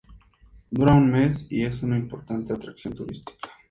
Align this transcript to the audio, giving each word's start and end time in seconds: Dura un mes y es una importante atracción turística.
Dura 0.71 0.95
un 0.95 1.11
mes 1.11 1.45
y 1.51 1.63
es 1.63 1.83
una 1.83 1.95
importante 1.95 2.51
atracción 2.53 2.95
turística. 2.95 3.37